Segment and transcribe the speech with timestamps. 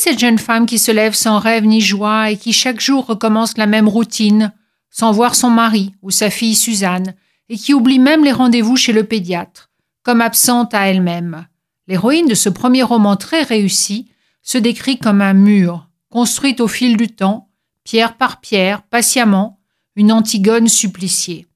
[0.00, 3.58] cette jeune femme qui se lève sans rêve ni joie et qui chaque jour recommence
[3.58, 4.52] la même routine,
[4.88, 7.14] sans voir son mari ou sa fille Suzanne,
[7.50, 9.70] et qui oublie même les rendez-vous chez le pédiatre,
[10.02, 11.46] comme absente à elle-même.
[11.86, 14.08] L'héroïne de ce premier roman très réussi
[14.42, 17.50] se décrit comme un mur, construit au fil du temps,
[17.84, 19.60] pierre par pierre, patiemment,
[19.96, 21.46] une Antigone suppliciée.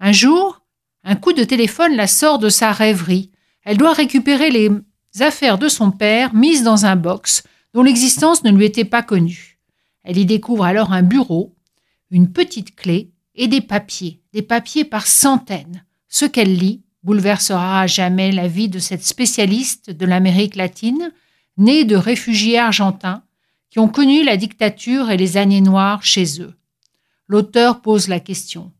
[0.00, 0.60] Un jour,
[1.04, 3.30] un coup de téléphone la sort de sa rêverie.
[3.64, 4.70] Elle doit récupérer les
[5.20, 7.44] affaires de son père mises dans un box
[7.74, 9.58] dont l'existence ne lui était pas connue.
[10.04, 11.54] Elle y découvre alors un bureau,
[12.10, 15.84] une petite clé et des papiers, des papiers par centaines.
[16.08, 21.12] Ce qu'elle lit bouleversera à jamais la vie de cette spécialiste de l'Amérique latine,
[21.56, 23.22] née de réfugiés argentins
[23.70, 26.54] qui ont connu la dictature et les années noires chez eux.
[27.26, 28.72] L'auteur pose la question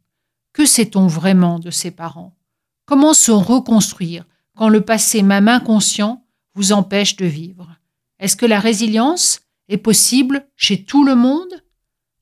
[0.52, 2.36] Que sait-on vraiment de ses parents?
[2.84, 6.24] Comment se reconstruire quand le passé même inconscient
[6.54, 7.74] vous empêche de vivre?
[8.22, 11.64] Est-ce que la résilience est possible chez tout le monde?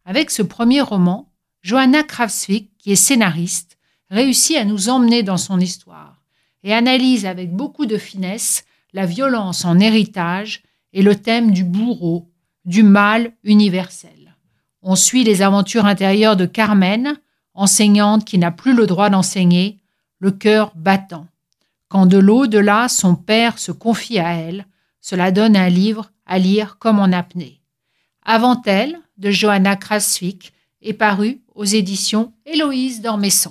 [0.07, 3.77] Avec ce premier roman, Johanna Kravsvik, qui est scénariste,
[4.09, 6.23] réussit à nous emmener dans son histoire
[6.65, 10.63] et analyse avec beaucoup de finesse la violence en héritage
[10.95, 12.31] et le thème du bourreau,
[12.65, 14.35] du mal universel.
[14.81, 17.15] On suit les aventures intérieures de Carmen,
[17.53, 19.77] enseignante qui n'a plus le droit d'enseigner,
[20.19, 21.27] le cœur battant.
[21.89, 24.65] Quand de l'au-delà son père se confie à elle,
[25.01, 27.63] cela donne un livre à lire comme en apnée.
[28.23, 33.49] Avant elle, de Johanna Krasvik, est paru aux éditions Héloïse d'Ormesson.